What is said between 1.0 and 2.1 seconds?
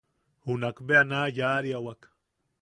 na yaʼariawak.